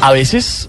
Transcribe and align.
A 0.00 0.12
veces, 0.12 0.68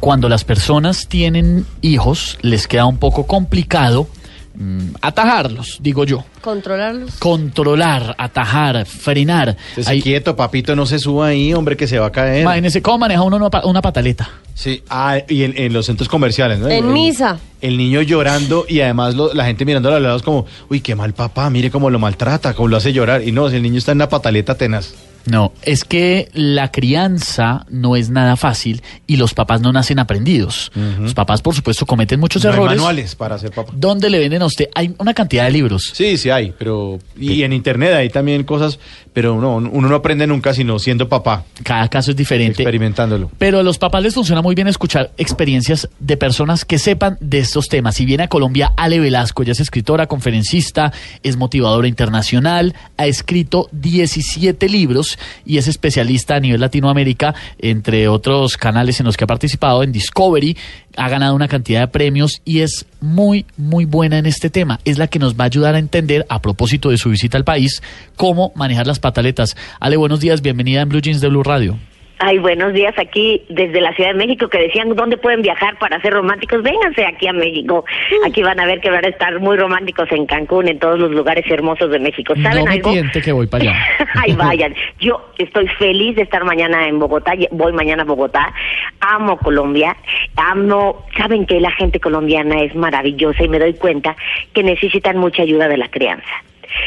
cuando 0.00 0.28
las 0.28 0.44
personas 0.44 1.08
tienen 1.08 1.66
hijos, 1.82 2.38
les 2.42 2.66
queda 2.68 2.86
un 2.86 2.98
poco 2.98 3.26
complicado 3.26 4.08
mm, 4.54 4.94
atajarlos, 5.02 5.78
digo 5.82 6.04
yo. 6.04 6.24
Controlarlos. 6.40 7.16
Controlar, 7.16 8.14
atajar, 8.18 8.86
frenar. 8.86 9.56
Ahí- 9.86 10.00
quieto, 10.00 10.36
papito, 10.36 10.74
no 10.76 10.86
se 10.86 10.98
suba 10.98 11.28
ahí, 11.28 11.52
hombre, 11.52 11.76
que 11.76 11.86
se 11.86 11.98
va 11.98 12.06
a 12.06 12.12
caer. 12.12 12.42
Imagínense 12.42 12.80
cómo 12.80 12.98
maneja 12.98 13.22
uno 13.22 13.36
una, 13.36 13.50
pa- 13.50 13.66
una 13.66 13.82
pataleta. 13.82 14.28
Sí, 14.54 14.82
ah, 14.90 15.18
y 15.28 15.44
en, 15.44 15.54
en 15.56 15.72
los 15.72 15.86
centros 15.86 16.08
comerciales, 16.08 16.58
¿no? 16.58 16.68
En 16.68 16.84
El- 16.86 16.92
misa. 16.92 17.38
El 17.60 17.76
niño 17.76 18.00
llorando 18.02 18.64
y 18.68 18.80
además 18.80 19.14
lo- 19.14 19.34
la 19.34 19.44
gente 19.46 19.64
mirando 19.66 19.88
a 19.90 19.92
los 19.92 20.02
lados 20.02 20.22
como, 20.22 20.46
uy, 20.70 20.80
qué 20.80 20.94
mal 20.94 21.12
papá, 21.12 21.50
mire 21.50 21.70
cómo 21.70 21.90
lo 21.90 21.98
maltrata, 21.98 22.54
cómo 22.54 22.68
lo 22.68 22.76
hace 22.78 22.92
llorar. 22.92 23.22
Y 23.26 23.32
no, 23.32 23.50
si 23.50 23.56
el 23.56 23.62
niño 23.62 23.78
está 23.78 23.92
en 23.92 23.98
una 23.98 24.08
pataleta 24.08 24.54
tenaz. 24.56 24.94
No, 25.26 25.52
es 25.62 25.84
que 25.84 26.28
la 26.32 26.70
crianza 26.72 27.66
no 27.68 27.96
es 27.96 28.10
nada 28.10 28.36
fácil 28.36 28.82
y 29.06 29.16
los 29.16 29.34
papás 29.34 29.60
no 29.60 29.72
nacen 29.72 29.98
aprendidos. 29.98 30.72
Los 30.98 31.14
papás, 31.14 31.42
por 31.42 31.54
supuesto, 31.54 31.86
cometen 31.86 32.18
muchos 32.20 32.42
No 32.44 32.50
hay 32.50 32.54
errores. 32.56 32.76
manuales 32.76 33.14
para 33.14 33.38
ser 33.38 33.50
papá. 33.52 33.72
¿Dónde 33.76 34.08
le 34.10 34.18
venden 34.18 34.42
a 34.42 34.46
usted? 34.46 34.68
Hay 34.74 34.94
una 34.98 35.14
cantidad 35.14 35.44
de 35.44 35.50
libros. 35.50 35.90
Sí, 35.94 36.16
sí 36.16 36.30
hay, 36.30 36.52
pero... 36.58 36.98
Y 37.18 37.42
en 37.42 37.52
internet 37.52 37.94
hay 37.94 38.08
también 38.08 38.44
cosas, 38.44 38.78
pero 39.12 39.40
no, 39.40 39.56
uno 39.56 39.88
no 39.88 39.94
aprende 39.94 40.26
nunca 40.26 40.54
sino 40.54 40.78
siendo 40.78 41.08
papá, 41.08 41.44
Cada 41.62 41.88
caso 41.88 42.10
es 42.12 42.16
diferente. 42.16 42.62
experimentándolo. 42.62 43.30
Pero 43.38 43.58
a 43.58 43.62
los 43.62 43.78
papás 43.78 44.02
les 44.02 44.14
funciona 44.14 44.42
muy 44.42 44.54
bien 44.54 44.68
escuchar 44.68 45.10
experiencias 45.18 45.88
de 45.98 46.16
personas 46.16 46.64
que 46.64 46.78
sepan 46.78 47.18
de 47.20 47.38
estos 47.40 47.68
temas. 47.68 47.94
Si 47.96 48.04
viene 48.06 48.24
a 48.24 48.28
Colombia 48.28 48.72
Ale 48.76 49.00
Velasco, 49.00 49.42
ella 49.42 49.52
es 49.52 49.60
escritora, 49.60 50.06
conferencista, 50.06 50.92
es 51.22 51.36
motivadora 51.36 51.88
internacional, 51.88 52.74
ha 52.96 53.06
escrito 53.06 53.68
17 53.72 54.68
libros 54.68 55.09
y 55.44 55.58
es 55.58 55.68
especialista 55.68 56.36
a 56.36 56.40
nivel 56.40 56.60
Latinoamérica, 56.60 57.34
entre 57.58 58.08
otros 58.08 58.56
canales 58.56 59.00
en 59.00 59.06
los 59.06 59.16
que 59.16 59.24
ha 59.24 59.26
participado, 59.26 59.82
en 59.82 59.92
Discovery, 59.92 60.56
ha 60.96 61.08
ganado 61.08 61.34
una 61.34 61.48
cantidad 61.48 61.80
de 61.80 61.88
premios 61.88 62.42
y 62.44 62.60
es 62.60 62.86
muy, 63.00 63.46
muy 63.56 63.84
buena 63.84 64.18
en 64.18 64.26
este 64.26 64.50
tema. 64.50 64.80
Es 64.84 64.98
la 64.98 65.06
que 65.06 65.18
nos 65.18 65.34
va 65.34 65.44
a 65.44 65.46
ayudar 65.46 65.74
a 65.74 65.78
entender, 65.78 66.26
a 66.28 66.42
propósito 66.42 66.90
de 66.90 66.98
su 66.98 67.10
visita 67.10 67.36
al 67.36 67.44
país, 67.44 67.82
cómo 68.16 68.52
manejar 68.54 68.86
las 68.86 68.98
pataletas. 68.98 69.56
Ale, 69.78 69.96
buenos 69.96 70.20
días, 70.20 70.42
bienvenida 70.42 70.82
en 70.82 70.88
Blue 70.88 71.00
Jeans 71.00 71.20
de 71.20 71.28
Blue 71.28 71.42
Radio. 71.42 71.78
Ay, 72.22 72.38
buenos 72.38 72.74
días 72.74 72.92
aquí 72.98 73.40
desde 73.48 73.80
la 73.80 73.94
Ciudad 73.94 74.10
de 74.10 74.18
México 74.18 74.46
que 74.48 74.58
decían 74.58 74.94
dónde 74.94 75.16
pueden 75.16 75.40
viajar 75.40 75.78
para 75.78 75.98
ser 76.02 76.12
románticos. 76.12 76.62
Vénganse 76.62 77.06
aquí 77.06 77.26
a 77.26 77.32
México. 77.32 77.82
Aquí 78.26 78.42
van 78.42 78.60
a 78.60 78.66
ver 78.66 78.82
que 78.82 78.90
van 78.90 79.06
a 79.06 79.08
estar 79.08 79.40
muy 79.40 79.56
románticos 79.56 80.06
en 80.12 80.26
Cancún, 80.26 80.68
en 80.68 80.78
todos 80.78 80.98
los 80.98 81.10
lugares 81.12 81.50
hermosos 81.50 81.90
de 81.90 81.98
México. 81.98 82.34
¿Saben 82.42 82.66
No 82.66 82.70
algo? 82.72 82.92
que 83.24 83.32
voy 83.32 83.46
para 83.46 83.64
allá. 83.64 83.76
Ay, 84.22 84.34
vayan. 84.34 84.74
Yo 84.98 85.30
estoy 85.38 85.66
feliz 85.78 86.14
de 86.16 86.22
estar 86.22 86.44
mañana 86.44 86.86
en 86.88 86.98
Bogotá. 86.98 87.32
Voy 87.52 87.72
mañana 87.72 88.02
a 88.02 88.06
Bogotá. 88.06 88.52
Amo 89.00 89.38
Colombia. 89.38 89.96
Amo. 90.36 91.06
Saben 91.16 91.46
que 91.46 91.58
la 91.58 91.70
gente 91.70 92.00
colombiana 92.00 92.60
es 92.62 92.74
maravillosa 92.74 93.44
y 93.44 93.48
me 93.48 93.58
doy 93.58 93.72
cuenta 93.72 94.14
que 94.52 94.62
necesitan 94.62 95.16
mucha 95.16 95.42
ayuda 95.42 95.68
de 95.68 95.78
la 95.78 95.88
crianza. 95.88 96.28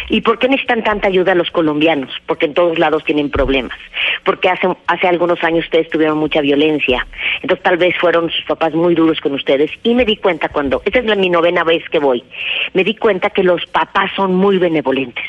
¿Y 0.09 0.21
por 0.21 0.39
qué 0.39 0.47
necesitan 0.47 0.83
tanta 0.83 1.07
ayuda 1.07 1.35
los 1.35 1.51
colombianos? 1.51 2.11
Porque 2.25 2.45
en 2.45 2.53
todos 2.53 2.79
lados 2.79 3.03
tienen 3.03 3.29
problemas. 3.29 3.77
Porque 4.23 4.49
hace, 4.49 4.67
hace 4.87 5.07
algunos 5.07 5.43
años 5.43 5.65
ustedes 5.65 5.89
tuvieron 5.89 6.17
mucha 6.17 6.41
violencia. 6.41 7.05
Entonces 7.41 7.63
tal 7.63 7.77
vez 7.77 7.95
fueron 7.97 8.29
sus 8.29 8.45
papás 8.45 8.73
muy 8.73 8.95
duros 8.95 9.19
con 9.21 9.33
ustedes. 9.33 9.71
Y 9.83 9.93
me 9.93 10.05
di 10.05 10.17
cuenta 10.17 10.49
cuando, 10.49 10.81
esta 10.85 10.99
es 10.99 11.05
la, 11.05 11.15
mi 11.15 11.29
novena 11.29 11.63
vez 11.63 11.83
que 11.89 11.99
voy, 11.99 12.23
me 12.73 12.83
di 12.83 12.95
cuenta 12.95 13.29
que 13.29 13.43
los 13.43 13.65
papás 13.67 14.11
son 14.15 14.35
muy 14.35 14.57
benevolentes. 14.57 15.25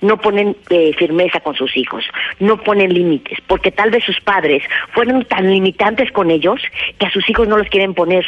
No 0.00 0.18
ponen 0.18 0.56
eh, 0.70 0.92
firmeza 0.94 1.40
con 1.40 1.54
sus 1.54 1.76
hijos. 1.76 2.04
No 2.40 2.56
ponen 2.58 2.92
límites. 2.92 3.38
Porque 3.46 3.70
tal 3.70 3.90
vez 3.90 4.04
sus 4.04 4.20
padres 4.20 4.62
fueron 4.92 5.24
tan 5.24 5.50
limitantes 5.50 6.10
con 6.12 6.30
ellos 6.30 6.60
que 6.98 7.06
a 7.06 7.10
sus 7.10 7.28
hijos 7.30 7.48
no 7.48 7.56
los 7.56 7.68
quieren 7.68 7.94
poner 7.94 8.26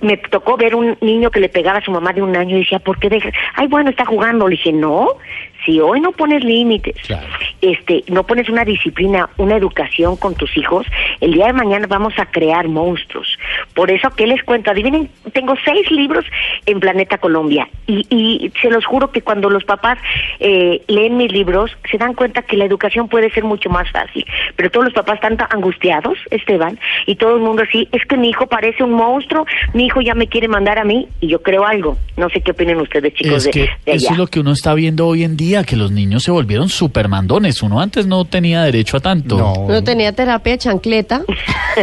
me 0.00 0.16
tocó 0.16 0.56
ver 0.56 0.74
un 0.74 0.96
niño 1.00 1.30
que 1.30 1.40
le 1.40 1.48
pegaba 1.48 1.78
a 1.78 1.84
su 1.84 1.90
mamá 1.90 2.12
de 2.12 2.22
un 2.22 2.36
año 2.36 2.56
y 2.56 2.60
decía, 2.60 2.78
¿por 2.78 2.98
qué 2.98 3.08
dejas? 3.08 3.32
Ay, 3.54 3.66
bueno, 3.66 3.90
está 3.90 4.04
jugando. 4.04 4.48
Le 4.48 4.56
dije, 4.56 4.72
no, 4.72 5.16
si 5.64 5.80
hoy 5.80 6.00
no 6.00 6.12
pones 6.12 6.42
límites, 6.44 6.96
Claro. 7.06 7.26
este, 7.60 8.04
no 8.08 8.24
pones 8.24 8.48
una 8.48 8.64
disciplina, 8.64 9.28
una 9.36 9.56
educación 9.56 10.16
con 10.16 10.34
tus 10.34 10.56
hijos, 10.56 10.86
el 11.20 11.32
día 11.34 11.46
de 11.46 11.52
mañana 11.52 11.86
vamos 11.86 12.14
a 12.18 12.26
crear 12.26 12.68
monstruos. 12.68 13.38
Por 13.74 13.90
eso, 13.90 14.10
¿qué 14.16 14.26
les 14.26 14.42
cuento? 14.44 14.70
Adivinen, 14.70 15.10
tengo 15.32 15.54
seis 15.64 15.90
libros 15.90 16.24
en 16.66 16.80
Planeta 16.80 17.18
Colombia 17.18 17.68
y, 17.86 18.06
y 18.10 18.52
se 18.60 18.70
los 18.70 18.84
juro 18.86 19.10
que 19.10 19.22
cuando 19.22 19.50
los 19.50 19.64
papás 19.64 19.98
eh, 20.38 20.82
leen 20.88 21.16
mis 21.16 21.32
libros 21.32 21.70
se 21.90 21.98
dan 21.98 22.14
cuenta 22.14 22.42
que 22.42 22.56
la 22.56 22.64
educación 22.64 23.08
puede 23.08 23.30
ser 23.30 23.44
mucho 23.44 23.68
más 23.70 23.90
fácil. 23.90 24.24
Pero 24.56 24.70
todos 24.70 24.86
los 24.86 24.94
papás 24.94 25.16
están 25.16 25.36
angustiados, 25.50 26.18
Esteban, 26.30 26.78
y 27.06 27.16
todo 27.16 27.36
el 27.36 27.42
mundo 27.42 27.62
así, 27.66 27.88
es 27.92 28.04
que 28.06 28.16
mi 28.16 28.30
hijo 28.30 28.46
parece 28.46 28.82
un 28.84 28.92
monstruo, 28.92 29.44
mi 29.74 29.86
hijo 29.86 30.00
ya 30.00 30.14
me 30.14 30.26
quiere 30.28 30.48
mandar 30.48 30.78
a 30.78 30.84
mí 30.84 31.08
y 31.20 31.28
yo 31.28 31.42
creo 31.42 31.64
algo. 31.66 31.96
No 32.16 32.28
sé 32.30 32.40
qué 32.40 32.52
opinan 32.52 32.80
ustedes, 32.80 33.14
chicos, 33.14 33.38
Es 33.38 33.44
de, 33.44 33.50
que 33.50 33.60
de 33.60 33.66
eso 33.96 34.06
allá. 34.06 34.12
es 34.12 34.18
lo 34.18 34.26
que 34.26 34.40
uno 34.40 34.52
está 34.52 34.74
viendo 34.74 35.06
hoy 35.06 35.24
en 35.24 35.36
día, 35.36 35.49
que 35.64 35.74
los 35.76 35.90
niños 35.90 36.22
se 36.22 36.30
volvieron 36.30 36.68
supermandones. 36.68 37.62
Uno 37.62 37.80
antes 37.80 38.06
no 38.06 38.24
tenía 38.24 38.62
derecho 38.62 38.96
a 38.96 39.00
tanto. 39.00 39.52
Uno 39.54 39.82
tenía 39.82 40.12
terapia 40.12 40.52
de 40.52 40.58
chancleta, 40.58 41.22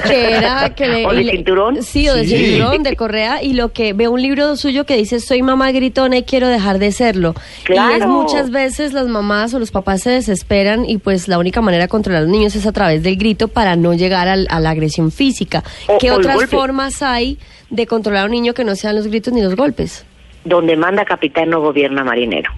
que 0.07 0.31
era 0.31 0.69
que 0.75 0.87
le, 0.87 1.05
¿O 1.05 1.13
de 1.13 1.23
le- 1.23 1.31
cinturón? 1.33 1.83
Sí, 1.83 2.07
o 2.09 2.15
de 2.15 2.25
Sí. 2.25 2.37
cinturón, 2.37 2.83
de 2.83 2.95
correa, 2.95 3.43
y 3.43 3.53
lo 3.53 3.73
que 3.73 3.93
veo 3.93 4.11
un 4.11 4.21
libro 4.21 4.55
suyo 4.55 4.85
que 4.85 4.95
dice 4.95 5.19
soy 5.19 5.41
mamá 5.41 5.71
gritona 5.71 6.17
y 6.17 6.23
quiero 6.23 6.47
dejar 6.47 6.79
de 6.79 6.91
serlo. 6.91 7.35
Y 7.67 7.73
es 7.73 7.77
Claro. 7.77 8.07
muchas 8.07 8.49
veces 8.51 8.93
las 8.93 9.07
mamás 9.07 9.53
o 9.53 9.59
los 9.59 9.71
papás 9.71 10.01
se 10.01 10.11
desesperan 10.11 10.85
y 10.89 10.97
pues 10.97 11.27
la 11.27 11.37
única 11.37 11.61
manera 11.61 11.83
de 11.83 11.89
controlar 11.89 12.19
a 12.21 12.25
los 12.25 12.31
niños 12.31 12.55
es 12.55 12.65
a 12.65 12.71
través 12.71 13.03
del 13.03 13.17
grito 13.17 13.47
para 13.49 13.75
no 13.75 13.93
llegar 13.93 14.27
al- 14.29 14.47
a 14.49 14.59
la 14.59 14.69
agresión 14.69 15.11
física. 15.11 15.63
O- 15.87 15.97
¿Qué 15.97 16.11
o 16.11 16.15
otras 16.15 16.45
formas 16.45 17.01
hay 17.01 17.37
de 17.69 17.85
controlar 17.85 18.23
a 18.23 18.25
un 18.25 18.31
niño 18.31 18.53
que 18.53 18.63
no 18.63 18.75
sean 18.75 18.95
los 18.95 19.07
gritos 19.07 19.33
ni 19.33 19.41
los 19.41 19.55
golpes? 19.55 20.05
donde 20.45 20.77
manda 20.77 21.03
capitán 21.03 21.49
no 21.49 21.59
gobierna 21.59 22.05
marinero. 22.05 22.49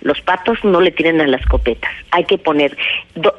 Los 0.00 0.20
patos 0.20 0.58
no 0.64 0.80
le 0.80 0.90
tienen 0.90 1.20
a 1.20 1.26
las 1.26 1.44
copetas. 1.46 1.90
Hay 2.10 2.24
que 2.24 2.38
poner. 2.38 2.76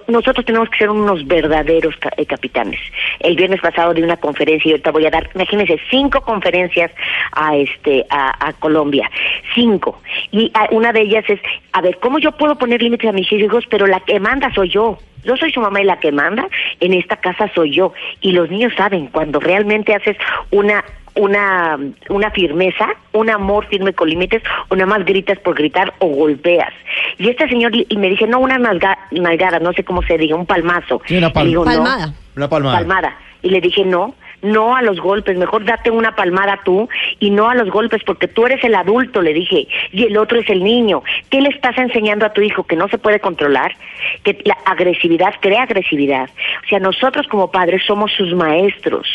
nosotros 0.07 0.45
tenemos 0.45 0.69
que 0.69 0.79
ser 0.79 0.89
unos 0.89 1.25
verdaderos 1.25 1.95
eh, 2.17 2.25
capitanes. 2.25 2.79
El 3.19 3.35
viernes 3.35 3.61
pasado 3.61 3.93
di 3.93 4.01
una 4.01 4.17
conferencia 4.17 4.69
y 4.69 4.71
ahorita 4.71 4.91
voy 4.91 5.05
a 5.05 5.11
dar, 5.11 5.29
imagínense, 5.35 5.79
cinco 5.89 6.21
conferencias 6.21 6.91
a 7.31 7.55
este 7.55 8.05
a 8.09 8.53
Colombia, 8.59 9.09
cinco. 9.53 10.01
Y 10.31 10.51
ah, 10.53 10.67
una 10.71 10.91
de 10.93 11.01
ellas 11.01 11.25
es, 11.27 11.39
a 11.73 11.81
ver, 11.81 11.97
¿cómo 11.99 12.19
yo 12.19 12.31
puedo 12.33 12.55
poner 12.57 12.81
límites 12.81 13.09
a 13.09 13.13
mis 13.13 13.31
hijos? 13.31 13.65
Pero 13.69 13.87
la 13.87 13.99
que 14.01 14.19
manda 14.19 14.53
soy 14.53 14.69
yo. 14.69 14.97
Yo 15.23 15.35
soy 15.35 15.51
su 15.51 15.59
mamá 15.59 15.81
y 15.81 15.85
la 15.85 15.99
que 15.99 16.11
manda 16.11 16.47
en 16.79 16.93
esta 16.93 17.17
casa 17.17 17.49
soy 17.53 17.71
yo. 17.73 17.93
Y 18.21 18.31
los 18.31 18.49
niños 18.49 18.73
saben 18.77 19.07
cuando 19.07 19.39
realmente 19.39 19.93
haces 19.95 20.17
una 20.51 20.83
una, 21.15 21.79
una 22.09 22.29
firmeza, 22.29 22.89
un 23.11 23.31
amor 23.31 23.65
firme 23.65 23.91
con 23.93 24.07
límites, 24.07 24.43
o 24.69 24.75
nada 24.75 24.85
más 24.85 25.03
gritas 25.03 25.39
por 25.39 25.55
gritar 25.55 25.95
o 25.97 26.05
golpeas. 26.09 26.71
Y 27.17 27.27
este 27.27 27.49
señor 27.49 27.71
y 27.75 27.97
me 27.97 28.07
dice, 28.09 28.27
no, 28.27 28.37
una 28.39 28.59
nalga, 28.59 28.95
nalgada, 29.09 29.57
no 29.57 29.73
sé 29.73 29.83
cómo 29.83 30.03
se 30.03 30.15
diga, 30.19 30.35
un 30.35 30.45
palmazo. 30.45 31.01
Sí, 31.07 31.17
una 31.17 31.33
pal- 31.33 31.47
digo, 31.47 31.65
"No". 31.65 31.71
Palmada. 31.71 32.13
Una 32.35 32.47
palmada. 32.47 32.77
Palmada. 32.77 33.17
Y 33.41 33.49
le 33.49 33.61
dije, 33.61 33.83
no, 33.83 34.13
no 34.41 34.75
a 34.75 34.81
los 34.81 34.99
golpes, 34.99 35.37
mejor 35.37 35.65
date 35.65 35.89
una 35.89 36.15
palmada 36.15 36.61
tú 36.63 36.87
y 37.19 37.29
no 37.29 37.49
a 37.49 37.55
los 37.55 37.69
golpes, 37.69 38.03
porque 38.03 38.27
tú 38.27 38.45
eres 38.45 38.63
el 38.63 38.75
adulto, 38.75 39.21
le 39.21 39.33
dije, 39.33 39.67
y 39.91 40.03
el 40.03 40.17
otro 40.17 40.39
es 40.39 40.49
el 40.49 40.63
niño. 40.63 41.03
¿Qué 41.29 41.41
le 41.41 41.49
estás 41.49 41.77
enseñando 41.77 42.25
a 42.25 42.33
tu 42.33 42.41
hijo? 42.41 42.63
Que 42.63 42.75
no 42.75 42.87
se 42.87 42.97
puede 42.97 43.19
controlar, 43.19 43.75
que 44.23 44.39
la 44.43 44.57
agresividad 44.65 45.33
crea 45.39 45.63
agresividad. 45.63 46.29
O 46.65 46.67
sea, 46.67 46.79
nosotros 46.79 47.27
como 47.27 47.51
padres 47.51 47.83
somos 47.85 48.11
sus 48.13 48.33
maestros 48.33 49.07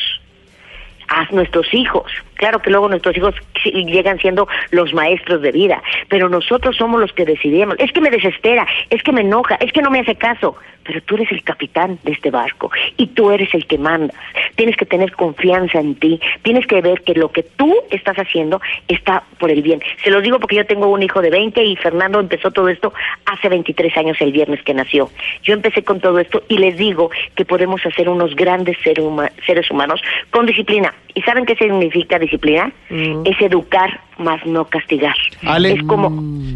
a 1.08 1.28
nuestros 1.30 1.72
hijos. 1.74 2.10
Claro 2.36 2.60
que 2.60 2.70
luego 2.70 2.88
nuestros 2.88 3.16
hijos 3.16 3.34
llegan 3.64 4.18
siendo 4.18 4.48
los 4.70 4.92
maestros 4.94 5.42
de 5.42 5.52
vida, 5.52 5.82
pero 6.08 6.28
nosotros 6.28 6.76
somos 6.76 7.00
los 7.00 7.12
que 7.12 7.24
decidimos. 7.24 7.76
Es 7.78 7.92
que 7.92 8.00
me 8.00 8.10
desespera, 8.10 8.66
es 8.90 9.02
que 9.02 9.12
me 9.12 9.20
enoja, 9.20 9.56
es 9.56 9.72
que 9.72 9.82
no 9.82 9.90
me 9.90 10.00
hace 10.00 10.16
caso, 10.16 10.56
pero 10.84 11.00
tú 11.02 11.16
eres 11.16 11.30
el 11.30 11.42
capitán 11.44 11.98
de 12.02 12.12
este 12.12 12.30
barco 12.30 12.70
y 12.96 13.08
tú 13.08 13.30
eres 13.30 13.52
el 13.54 13.66
que 13.66 13.78
mandas. 13.78 14.16
Tienes 14.56 14.76
que 14.76 14.86
tener 14.86 15.12
confianza 15.12 15.80
en 15.80 15.94
ti, 15.96 16.20
tienes 16.42 16.66
que 16.66 16.80
ver 16.80 17.02
que 17.02 17.14
lo 17.14 17.30
que 17.32 17.42
tú 17.42 17.74
estás 17.90 18.16
haciendo 18.16 18.60
está 18.88 19.22
por 19.38 19.50
el 19.50 19.62
bien. 19.62 19.80
Se 20.04 20.10
los 20.10 20.22
digo 20.22 20.38
porque 20.38 20.56
yo 20.56 20.66
tengo 20.66 20.88
un 20.88 21.02
hijo 21.02 21.20
de 21.22 21.30
20 21.30 21.64
y 21.64 21.76
Fernando 21.76 22.20
empezó 22.20 22.50
todo 22.50 22.68
esto 22.68 22.92
hace 23.26 23.48
23 23.48 23.96
años 23.96 24.16
el 24.20 24.32
viernes 24.32 24.62
que 24.62 24.74
nació. 24.74 25.10
Yo 25.42 25.54
empecé 25.54 25.82
con 25.82 26.00
todo 26.00 26.18
esto 26.18 26.42
y 26.48 26.58
les 26.58 26.76
digo 26.76 27.10
que 27.34 27.44
podemos 27.44 27.84
hacer 27.86 28.08
unos 28.08 28.34
grandes 28.34 28.76
ser 28.82 28.98
huma- 29.00 29.30
seres 29.46 29.70
humanos 29.70 30.00
con 30.30 30.46
disciplina. 30.46 30.94
¿Y 31.14 31.20
saben 31.22 31.44
qué 31.44 31.54
significa 31.56 32.18
disciplina? 32.18 32.72
Es 32.90 33.40
educar 33.40 34.00
más 34.18 34.44
no 34.46 34.64
castigar. 34.66 35.14
Ale, 35.46 35.72
es 35.72 35.82
como... 35.82 36.08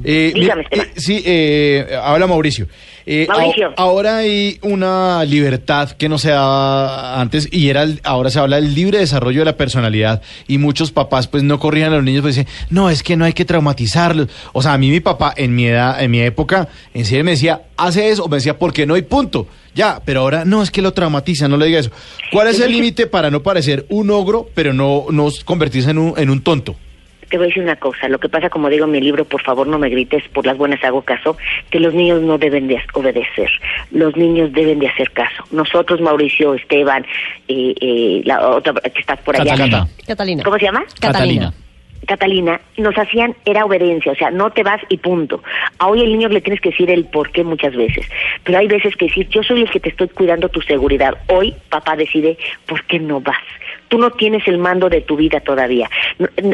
Eh, 0.04 0.32
Dígame, 0.34 0.62
eh, 0.70 0.78
sí, 0.94 1.22
eh, 1.26 1.86
habla 2.02 2.26
Mauricio. 2.26 2.66
Eh, 3.08 3.26
Mauricio. 3.28 3.68
a- 3.68 3.74
ahora 3.76 4.16
hay 4.18 4.58
una 4.62 5.24
libertad 5.24 5.90
que 5.92 6.08
no 6.08 6.18
se 6.18 6.30
daba 6.30 7.20
antes 7.20 7.48
y 7.52 7.68
era 7.68 7.84
el- 7.84 8.00
ahora 8.02 8.30
se 8.30 8.40
habla 8.40 8.56
del 8.56 8.74
libre 8.74 8.98
desarrollo 8.98 9.40
de 9.40 9.44
la 9.44 9.56
personalidad 9.56 10.22
y 10.48 10.58
muchos 10.58 10.90
papás 10.90 11.28
pues 11.28 11.44
no 11.44 11.60
corrían 11.60 11.92
a 11.92 11.96
los 11.96 12.04
niños 12.04 12.22
pues 12.22 12.34
dicen, 12.34 12.50
no, 12.68 12.90
es 12.90 13.04
que 13.04 13.16
no 13.16 13.24
hay 13.24 13.32
que 13.32 13.44
traumatizarlos. 13.44 14.28
O 14.52 14.60
sea, 14.60 14.72
a 14.72 14.78
mí 14.78 14.90
mi 14.90 14.98
papá 15.00 15.32
en 15.36 15.54
mi 15.54 15.66
edad, 15.66 16.02
en 16.02 16.10
mi 16.10 16.20
época, 16.20 16.66
en 16.94 17.04
serio 17.04 17.22
me 17.24 17.30
decía, 17.32 17.62
hace 17.76 18.08
eso, 18.10 18.24
o 18.24 18.28
me 18.28 18.38
decía, 18.38 18.58
¿por 18.58 18.72
qué 18.72 18.86
no 18.86 18.94
hay 18.94 19.02
punto? 19.02 19.46
Ya, 19.74 20.00
pero 20.04 20.20
ahora 20.22 20.44
no, 20.44 20.62
es 20.62 20.70
que 20.72 20.82
lo 20.82 20.92
traumatiza, 20.92 21.46
no 21.48 21.56
le 21.58 21.66
diga 21.66 21.78
eso. 21.78 21.90
¿Cuál 22.32 22.48
es 22.48 22.58
el 22.60 22.72
límite 22.72 23.06
para 23.06 23.30
no 23.30 23.42
parecer 23.42 23.86
un 23.88 24.10
ogro, 24.10 24.48
pero 24.54 24.72
no, 24.72 25.04
no 25.10 25.28
convertirse 25.44 25.90
en 25.90 25.98
un, 25.98 26.14
en 26.16 26.30
un 26.30 26.42
tonto? 26.42 26.74
Te 27.28 27.36
voy 27.38 27.46
a 27.46 27.48
decir 27.48 27.62
una 27.62 27.76
cosa, 27.76 28.08
lo 28.08 28.18
que 28.18 28.28
pasa, 28.28 28.50
como 28.50 28.68
digo 28.68 28.84
en 28.84 28.92
mi 28.92 29.00
libro, 29.00 29.24
por 29.24 29.42
favor 29.42 29.66
no 29.66 29.78
me 29.78 29.88
grites, 29.88 30.22
por 30.32 30.46
las 30.46 30.56
buenas 30.56 30.82
hago 30.84 31.02
caso, 31.02 31.36
que 31.70 31.80
los 31.80 31.92
niños 31.92 32.22
no 32.22 32.38
deben 32.38 32.68
de 32.68 32.80
obedecer, 32.92 33.50
los 33.90 34.16
niños 34.16 34.52
deben 34.52 34.78
de 34.78 34.88
hacer 34.88 35.10
caso. 35.10 35.42
Nosotros, 35.50 36.00
Mauricio, 36.00 36.54
Esteban, 36.54 37.04
eh, 37.48 37.74
eh, 37.80 38.22
la 38.24 38.48
otra 38.48 38.74
que 38.74 39.00
está 39.00 39.16
por 39.16 39.36
allá. 39.36 39.52
Catalina. 39.52 39.88
Catalina. 40.06 40.42
¿Cómo 40.44 40.58
se 40.58 40.64
llama? 40.64 40.84
Catalina. 41.00 41.52
Catalina, 42.06 42.60
nos 42.76 42.96
hacían, 42.96 43.34
era 43.44 43.64
obediencia, 43.64 44.12
o 44.12 44.14
sea, 44.14 44.30
no 44.30 44.50
te 44.50 44.62
vas 44.62 44.80
y 44.88 44.96
punto. 44.96 45.42
A 45.78 45.88
hoy 45.88 46.02
el 46.02 46.12
niño 46.12 46.28
le 46.28 46.40
tienes 46.40 46.60
que 46.60 46.70
decir 46.70 46.90
el 46.90 47.04
por 47.06 47.30
qué 47.32 47.42
muchas 47.42 47.74
veces, 47.74 48.06
pero 48.44 48.58
hay 48.58 48.68
veces 48.68 48.96
que 48.96 49.06
decir, 49.06 49.28
yo 49.28 49.42
soy 49.42 49.62
el 49.62 49.70
que 49.70 49.80
te 49.80 49.88
estoy 49.88 50.08
cuidando 50.08 50.48
tu 50.48 50.60
seguridad. 50.62 51.14
Hoy 51.28 51.54
papá 51.68 51.96
decide 51.96 52.38
por 52.66 52.84
qué 52.84 52.98
no 53.00 53.20
vas. 53.20 53.36
Tú 53.88 53.98
no 53.98 54.10
tienes 54.10 54.46
el 54.48 54.58
mando 54.58 54.88
de 54.88 55.00
tu 55.00 55.16
vida 55.16 55.40
todavía. 55.40 55.88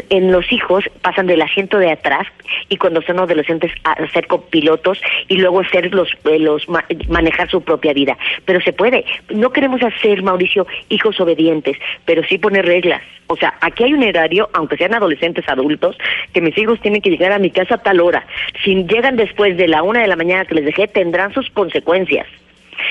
En, 0.09 0.31
los 0.31 0.51
hijos 0.51 0.83
pasan 1.01 1.27
del 1.27 1.41
asiento 1.41 1.77
de 1.79 1.91
atrás 1.91 2.27
y 2.69 2.77
cuando 2.77 3.01
son 3.01 3.19
adolescentes 3.19 3.71
a 3.83 3.95
ser 4.11 4.27
copilotos 4.27 5.01
y 5.27 5.37
luego 5.37 5.63
ser 5.65 5.93
los, 5.93 6.09
eh, 6.25 6.39
los 6.39 6.67
ma- 6.69 6.85
manejar 7.09 7.49
su 7.49 7.61
propia 7.61 7.93
vida. 7.93 8.17
Pero 8.45 8.61
se 8.61 8.73
puede. 8.73 9.05
No 9.29 9.51
queremos 9.51 9.81
hacer, 9.81 10.21
Mauricio, 10.21 10.67
hijos 10.89 11.19
obedientes, 11.19 11.77
pero 12.05 12.23
sí 12.23 12.37
poner 12.37 12.65
reglas. 12.65 13.01
O 13.27 13.35
sea, 13.37 13.53
aquí 13.61 13.83
hay 13.83 13.93
un 13.93 14.03
horario, 14.03 14.49
aunque 14.53 14.77
sean 14.77 14.93
adolescentes 14.93 15.47
adultos, 15.47 15.97
que 16.33 16.41
mis 16.41 16.57
hijos 16.57 16.79
tienen 16.81 17.01
que 17.01 17.09
llegar 17.09 17.31
a 17.31 17.39
mi 17.39 17.49
casa 17.49 17.75
a 17.75 17.81
tal 17.81 17.99
hora. 17.99 18.25
Si 18.63 18.75
llegan 18.83 19.15
después 19.15 19.57
de 19.57 19.67
la 19.67 19.81
una 19.81 20.01
de 20.01 20.07
la 20.07 20.15
mañana 20.15 20.45
que 20.45 20.55
les 20.55 20.65
dejé, 20.65 20.87
tendrán 20.87 21.33
sus 21.33 21.49
consecuencias. 21.49 22.27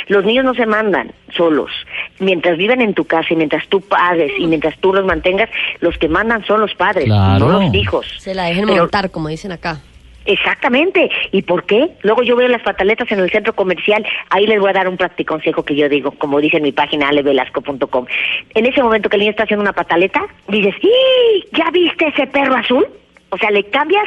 Los 0.09 0.25
niños 0.25 0.45
no 0.45 0.55
se 0.55 0.67
mandan 0.67 1.13
solos. 1.35 1.71
Mientras 2.19 2.57
viven 2.59 2.81
en 2.81 2.95
tu 2.95 3.05
casa 3.05 3.29
y 3.31 3.37
mientras 3.37 3.67
tú 3.69 3.81
pagues 3.81 4.33
y 4.39 4.47
mientras 4.47 4.77
tú 4.79 4.93
los 4.93 5.05
mantengas, 5.05 5.49
los 5.81 5.97
que 5.99 6.09
mandan 6.09 6.45
son 6.45 6.61
los 6.61 6.75
padres, 6.75 7.05
Claro. 7.07 7.47
no 7.49 7.61
los 7.61 7.75
hijos. 7.75 8.07
Se 8.19 8.35
la 8.35 8.45
dejen 8.45 8.67
Pero- 8.67 8.83
montar, 8.83 9.11
como 9.11 9.29
dicen 9.29 9.53
acá. 9.53 9.81
Exactamente. 10.25 11.11
¿Y 11.33 11.43
por 11.43 11.65
qué? 11.65 11.89
Luego 12.03 12.23
yo 12.23 12.37
veo 12.37 12.47
las 12.47 12.63
pataletas 12.63 13.11
en 13.11 13.19
el 13.19 13.31
centro 13.31 13.55
comercial. 13.55 14.07
Ahí 14.31 14.47
les 14.47 14.61
voy 14.61 14.71
a 14.71 14.75
dar 14.75 14.89
un 14.89 14.97
consejo 15.27 15.65
que 15.65 15.75
yo 15.75 15.89
digo, 15.89 16.13
como 16.13 16.41
dice 16.41 16.59
en 16.59 16.63
mi 16.63 16.71
página 16.71 17.09
alevelasco.com. 17.09 18.07
En 18.55 18.67
ese 18.67 18.83
momento 18.83 19.09
que 19.09 19.17
el 19.17 19.21
niño 19.21 19.31
está 19.33 19.43
haciendo 19.43 19.63
una 19.63 19.73
pataleta, 19.73 20.23
dices, 20.49 20.75
¡Y! 20.81 21.57
¿ya 21.57 21.71
viste 21.73 22.07
ese 22.09 22.27
perro 22.29 22.55
azul? 22.55 22.87
O 23.31 23.37
sea, 23.39 23.51
le 23.51 23.65
cambias 23.65 24.05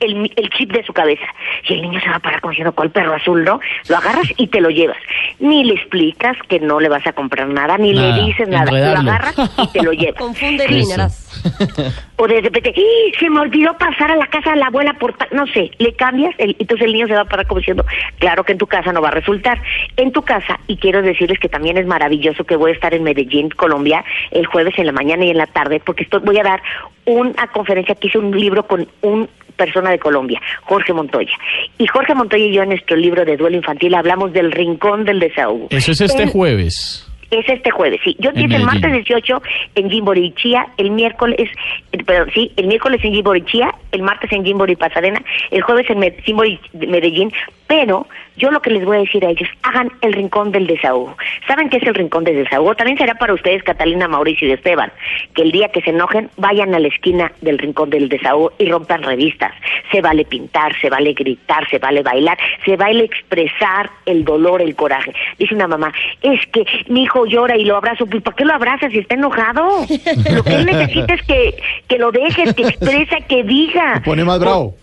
el, 0.00 0.32
el 0.36 0.50
chip 0.50 0.72
de 0.72 0.84
su 0.84 0.92
cabeza. 0.92 1.26
Y 1.68 1.74
el 1.74 1.82
niño 1.82 2.00
se 2.00 2.08
va 2.08 2.16
a 2.16 2.20
parar 2.20 2.40
como 2.40 2.50
diciendo, 2.50 2.72
¿cuál 2.72 2.90
perro 2.90 3.14
azul, 3.14 3.44
no? 3.44 3.60
Lo 3.88 3.96
agarras 3.96 4.32
y 4.36 4.46
te 4.48 4.60
lo 4.60 4.70
llevas. 4.70 4.98
Ni 5.38 5.64
le 5.64 5.74
explicas 5.74 6.36
que 6.48 6.60
no 6.60 6.80
le 6.80 6.88
vas 6.88 7.06
a 7.06 7.12
comprar 7.12 7.48
nada, 7.48 7.78
ni 7.78 7.92
Nada, 7.92 8.16
le 8.16 8.24
dices 8.24 8.48
nada. 8.48 8.64
enredarlo. 8.64 9.02
Lo 9.02 9.10
agarras 9.10 9.36
y 9.58 9.66
te 9.68 9.82
lo 9.82 9.92
llevas. 9.92 10.16
Confunde 10.20 10.68
líneas. 10.68 11.22
O 12.18 12.26
de 12.26 12.40
repente, 12.40 12.72
¡Ih! 12.74 13.12
se 13.18 13.28
me 13.28 13.40
olvidó 13.40 13.76
pasar 13.76 14.10
a 14.10 14.16
la 14.16 14.26
casa 14.28 14.52
de 14.52 14.56
la 14.56 14.68
abuela 14.68 14.94
por 14.94 15.12
ta-". 15.12 15.28
no 15.32 15.46
sé, 15.48 15.70
le 15.76 15.92
cambias, 15.94 16.34
el, 16.38 16.56
entonces 16.58 16.86
el 16.86 16.94
niño 16.94 17.06
se 17.08 17.12
va 17.14 17.20
a 17.20 17.24
parar 17.26 17.46
como 17.46 17.58
diciendo, 17.58 17.84
claro 18.18 18.42
que 18.42 18.52
en 18.52 18.58
tu 18.58 18.66
casa 18.66 18.90
no 18.90 19.02
va 19.02 19.08
a 19.08 19.10
resultar. 19.10 19.60
En 19.98 20.12
tu 20.12 20.22
casa, 20.22 20.58
y 20.66 20.78
quiero 20.78 21.02
decirles 21.02 21.38
que 21.38 21.50
también 21.50 21.76
es 21.76 21.86
maravilloso 21.86 22.44
que 22.44 22.56
voy 22.56 22.70
a 22.70 22.74
estar 22.74 22.94
en 22.94 23.02
Medellín, 23.02 23.50
Colombia, 23.50 24.02
el 24.30 24.46
jueves 24.46 24.78
en 24.78 24.86
la 24.86 24.92
mañana 24.92 25.26
y 25.26 25.30
en 25.30 25.36
la 25.36 25.46
tarde, 25.46 25.80
porque 25.84 26.04
estoy, 26.04 26.20
voy 26.20 26.38
a 26.38 26.42
dar 26.42 26.62
una 27.04 27.46
conferencia 27.48 27.94
que 27.94 28.08
hice 28.08 28.18
un 28.18 28.30
libro 28.30 28.66
con 28.66 28.88
un 29.02 29.28
persona 29.56 29.85
de 29.90 29.98
Colombia, 29.98 30.40
Jorge 30.62 30.92
Montoya. 30.92 31.32
Y 31.78 31.86
Jorge 31.86 32.14
Montoya 32.14 32.44
y 32.44 32.52
yo 32.52 32.62
en 32.62 32.70
nuestro 32.70 32.96
libro 32.96 33.24
de 33.24 33.36
duelo 33.36 33.56
infantil 33.56 33.94
hablamos 33.94 34.32
del 34.32 34.52
rincón 34.52 35.04
del 35.04 35.20
desahogo. 35.20 35.68
Eso 35.70 35.92
es 35.92 36.00
este 36.00 36.26
jueves. 36.26 37.06
es 37.30 37.48
este 37.48 37.70
jueves, 37.70 38.00
sí. 38.04 38.16
Yo 38.18 38.30
empiezo 38.30 38.56
el 38.56 38.64
martes 38.64 38.92
18 38.92 39.42
en 39.74 39.90
Jimborichía, 39.90 40.66
el 40.76 40.90
miércoles, 40.90 41.48
eh, 41.92 42.04
perdón, 42.04 42.30
sí, 42.34 42.52
el 42.56 42.66
miércoles 42.66 43.00
en 43.04 43.12
Jimborichía, 43.12 43.74
el 43.92 44.02
martes 44.02 44.30
en 44.32 44.44
Jimbori 44.44 44.76
Pasadena, 44.76 45.22
el 45.50 45.62
jueves 45.62 45.88
en 45.90 45.98
Medellín, 45.98 47.32
pero 47.66 48.06
yo 48.36 48.50
lo 48.50 48.60
que 48.60 48.70
les 48.70 48.84
voy 48.84 48.98
a 48.98 49.00
decir 49.00 49.24
a 49.24 49.30
ellos, 49.30 49.48
hagan 49.62 49.90
el 50.02 50.12
rincón 50.12 50.52
del 50.52 50.66
desahogo. 50.66 51.16
¿Saben 51.46 51.68
qué 51.68 51.78
es 51.78 51.82
el 51.84 51.94
rincón 51.94 52.24
del 52.24 52.36
desahogo? 52.36 52.74
También 52.74 52.98
será 52.98 53.14
para 53.14 53.34
ustedes, 53.34 53.62
Catalina, 53.62 54.08
Mauricio 54.08 54.48
y 54.48 54.52
Esteban, 54.52 54.92
que 55.34 55.42
el 55.42 55.52
día 55.52 55.68
que 55.68 55.80
se 55.82 55.90
enojen, 55.90 56.30
vayan 56.36 56.74
a 56.74 56.78
la 56.78 56.88
esquina 56.88 57.32
del 57.40 57.58
rincón 57.58 57.90
del 57.90 58.08
desahogo 58.08 58.52
y 58.58 58.70
rompan 58.70 59.02
revistas. 59.02 59.52
Se 59.90 60.00
vale 60.00 60.24
pintar, 60.24 60.78
se 60.80 60.90
vale 60.90 61.12
gritar, 61.12 61.68
se 61.68 61.78
vale 61.78 62.02
bailar, 62.02 62.38
se 62.64 62.76
vale 62.76 63.04
expresar 63.04 63.90
el 64.04 64.24
dolor, 64.24 64.60
el 64.60 64.76
coraje. 64.76 65.12
Dice 65.38 65.54
una 65.54 65.68
mamá, 65.68 65.92
es 66.22 66.40
que 66.48 66.64
mi 66.88 67.04
hijo 67.04 67.26
llora 67.26 67.56
y 67.56 67.64
lo 67.64 67.76
abrazo, 67.76 68.06
pues 68.06 68.22
¿para 68.22 68.36
qué 68.36 68.44
lo 68.44 68.54
abrazas 68.54 68.92
si 68.92 68.98
está 68.98 69.14
enojado? 69.14 69.86
Lo 70.32 70.44
que 70.44 70.54
él 70.54 70.66
necesita 70.66 71.14
es 71.14 71.22
que, 71.22 71.54
que 71.88 71.98
lo 71.98 72.12
dejes, 72.12 72.54
que 72.54 72.62
expresa, 72.68 73.16
que 73.28 73.42
diga. 73.42 73.94
Se 73.96 74.00
pone 74.02 74.24
más 74.24 74.38
bravo. 74.38 74.74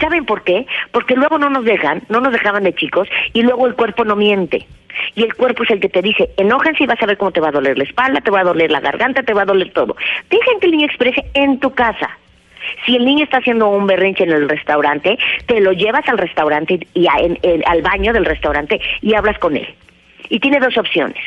¿Saben 0.00 0.24
por 0.24 0.42
qué? 0.42 0.66
Porque 0.92 1.14
luego 1.14 1.38
no 1.38 1.48
nos 1.50 1.64
dejan, 1.64 2.02
no 2.08 2.20
nos 2.20 2.32
dejaban 2.32 2.64
de 2.64 2.74
chicos 2.74 3.08
y 3.32 3.42
luego 3.42 3.66
el 3.66 3.74
cuerpo 3.74 4.04
no 4.04 4.16
miente. 4.16 4.66
Y 5.14 5.22
el 5.24 5.34
cuerpo 5.34 5.64
es 5.64 5.70
el 5.70 5.80
que 5.80 5.88
te 5.88 6.02
dice, 6.02 6.30
enójense 6.36 6.84
y 6.84 6.86
vas 6.86 7.02
a 7.02 7.06
ver 7.06 7.16
cómo 7.16 7.32
te 7.32 7.40
va 7.40 7.48
a 7.48 7.52
doler 7.52 7.76
la 7.78 7.84
espalda, 7.84 8.20
te 8.20 8.30
va 8.30 8.40
a 8.40 8.44
doler 8.44 8.70
la 8.70 8.80
garganta, 8.80 9.22
te 9.22 9.34
va 9.34 9.42
a 9.42 9.46
doler 9.46 9.72
todo. 9.72 9.96
Dejen 10.30 10.60
que 10.60 10.66
el 10.66 10.72
niño 10.72 10.86
exprese 10.86 11.24
en 11.34 11.58
tu 11.58 11.72
casa. 11.74 12.10
Si 12.86 12.96
el 12.96 13.04
niño 13.04 13.24
está 13.24 13.38
haciendo 13.38 13.68
un 13.68 13.86
berrinche 13.86 14.24
en 14.24 14.30
el 14.32 14.48
restaurante, 14.48 15.18
te 15.46 15.60
lo 15.60 15.72
llevas 15.72 16.08
al 16.08 16.18
restaurante 16.18 16.86
y 16.94 17.06
a- 17.08 17.18
en- 17.18 17.38
al 17.66 17.82
baño 17.82 18.12
del 18.12 18.24
restaurante 18.24 18.80
y 19.02 19.14
hablas 19.14 19.38
con 19.38 19.56
él. 19.56 19.68
Y 20.30 20.40
tiene 20.40 20.58
dos 20.60 20.76
opciones. 20.78 21.22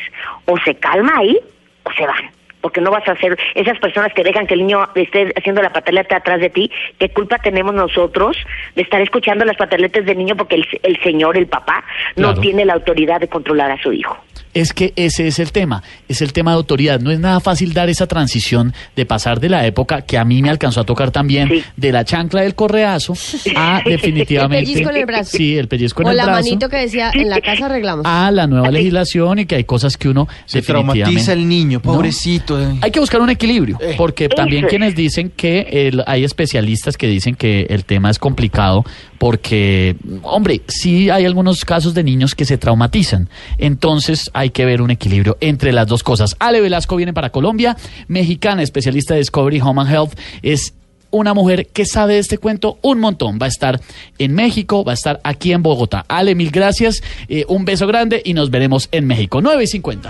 O 0.46 0.58
se 0.58 0.74
calma 0.74 1.12
ahí 1.18 1.38
o 1.84 1.92
se 1.92 2.06
van. 2.06 2.30
Porque 2.60 2.80
no 2.80 2.90
vas 2.90 3.06
a 3.08 3.16
ser 3.16 3.38
esas 3.54 3.78
personas 3.78 4.12
que 4.12 4.24
dejan 4.24 4.46
que 4.46 4.54
el 4.54 4.60
niño 4.60 4.88
esté 4.94 5.32
haciendo 5.36 5.62
la 5.62 5.72
pataleta 5.72 6.16
atrás 6.16 6.40
de 6.40 6.50
ti. 6.50 6.70
¿Qué 6.98 7.08
culpa 7.10 7.38
tenemos 7.38 7.74
nosotros 7.74 8.36
de 8.74 8.82
estar 8.82 9.00
escuchando 9.00 9.44
las 9.44 9.56
pataletas 9.56 10.04
del 10.04 10.18
niño 10.18 10.36
porque 10.36 10.56
el, 10.56 10.66
el 10.82 11.00
señor, 11.02 11.36
el 11.36 11.46
papá, 11.46 11.84
no 12.16 12.28
Claro. 12.28 12.40
tiene 12.40 12.64
la 12.64 12.74
autoridad 12.74 13.20
de 13.20 13.28
controlar 13.28 13.70
a 13.70 13.80
su 13.80 13.92
hijo? 13.92 14.16
Es 14.60 14.72
que 14.72 14.92
ese 14.96 15.26
es 15.28 15.38
el 15.38 15.52
tema, 15.52 15.82
es 16.08 16.20
el 16.22 16.32
tema 16.32 16.50
de 16.52 16.56
autoridad. 16.56 17.00
No 17.00 17.10
es 17.10 17.20
nada 17.20 17.40
fácil 17.40 17.72
dar 17.74 17.88
esa 17.88 18.06
transición 18.06 18.72
de 18.96 19.06
pasar 19.06 19.40
de 19.40 19.48
la 19.48 19.66
época 19.66 20.02
que 20.02 20.18
a 20.18 20.24
mí 20.24 20.42
me 20.42 20.50
alcanzó 20.50 20.80
a 20.80 20.84
tocar 20.84 21.10
también, 21.10 21.48
Sí. 21.48 21.62
de 21.76 21.92
la 21.92 22.04
chancla 22.04 22.42
del 22.42 22.54
correazo 22.54 23.14
a 23.56 23.82
definitivamente... 23.86 24.58
El 24.70 24.74
pellizco 24.74 24.90
en 24.90 24.96
el 24.96 25.06
brazo. 25.06 25.36
Sí, 25.36 25.56
el 25.56 25.68
pellizco 25.68 26.02
en 26.02 26.08
o 26.08 26.10
el 26.10 26.16
la 26.16 26.24
brazo. 26.24 26.40
manito 26.42 26.68
que 26.68 26.76
decía, 26.76 27.10
en 27.14 27.28
la 27.30 27.40
casa 27.40 27.66
arreglamos. 27.66 28.04
A 28.06 28.30
la 28.30 28.46
nueva 28.46 28.70
legislación 28.70 29.38
y 29.40 29.46
que 29.46 29.54
hay 29.56 29.64
cosas 29.64 29.96
que 29.96 30.08
uno 30.08 30.26
Se 30.46 30.58
definitivamente- 30.58 31.02
traumatiza 31.02 31.32
el 31.32 31.48
niño, 31.48 31.80
pobrecito. 31.80 32.60
eh. 32.60 32.76
Hay 32.80 32.90
que 32.90 33.00
buscar 33.00 33.20
un 33.20 33.30
equilibrio, 33.30 33.78
Eh. 33.80 33.94
porque 33.96 34.28
también 34.28 34.64
es. 34.64 34.70
quienes 34.70 34.94
dicen 34.96 35.30
que 35.36 35.66
el- 35.88 36.02
hay 36.06 36.24
especialistas 36.24 36.96
que 36.96 37.06
dicen 37.06 37.34
que 37.34 37.66
el 37.70 37.84
tema 37.84 38.10
es 38.10 38.18
complicado 38.18 38.84
porque, 39.18 39.96
hombre, 40.22 40.62
sí 40.68 41.10
hay 41.10 41.24
algunos 41.24 41.64
casos 41.64 41.92
de 41.94 42.04
niños 42.04 42.34
que 42.34 42.44
se 42.44 42.56
traumatizan. 42.56 43.28
Entonces 43.58 44.30
hay 44.48 44.50
que 44.50 44.64
ver 44.64 44.82
un 44.82 44.90
equilibrio 44.90 45.36
entre 45.40 45.72
las 45.72 45.86
dos 45.86 46.02
cosas. 46.02 46.34
Ale 46.38 46.60
Velasco 46.60 46.96
viene 46.96 47.12
para 47.12 47.30
Colombia, 47.30 47.76
mexicana, 48.08 48.62
especialista 48.62 49.14
de 49.14 49.20
Discovery 49.20 49.60
Home 49.60 49.82
and 49.82 49.90
Health, 49.90 50.18
es 50.42 50.74
una 51.10 51.34
mujer 51.34 51.66
que 51.68 51.86
sabe 51.86 52.14
de 52.14 52.20
este 52.20 52.38
cuento 52.38 52.78
un 52.82 52.98
montón. 52.98 53.38
Va 53.40 53.46
a 53.46 53.48
estar 53.48 53.80
en 54.18 54.34
México, 54.34 54.84
va 54.84 54.92
a 54.92 54.94
estar 54.94 55.20
aquí 55.24 55.52
en 55.52 55.62
Bogotá. 55.62 56.04
Ale, 56.08 56.34
mil 56.34 56.50
gracias, 56.50 57.02
eh, 57.28 57.44
un 57.48 57.64
beso 57.64 57.86
grande 57.86 58.22
y 58.24 58.34
nos 58.34 58.50
veremos 58.50 58.88
en 58.92 59.06
México. 59.06 59.40
9 59.40 59.64
y 59.64 59.66
50. 59.66 60.06